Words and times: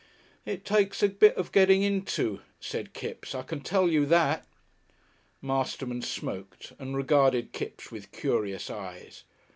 "It 0.47 0.65
takes 0.65 1.03
a 1.03 1.09
bit 1.09 1.35
of 1.37 1.51
getting 1.51 1.83
into," 1.83 2.41
said 2.59 2.93
Kipps. 2.95 3.35
"I 3.35 3.43
can 3.43 3.59
tell 3.61 3.87
you 3.87 4.07
that." 4.07 4.47
Masterman 5.43 6.01
smoked 6.01 6.73
and 6.79 6.97
regarded 6.97 7.51
Kipps 7.51 7.91
with 7.91 8.11
curious 8.11 8.71
eyes. 8.71 9.25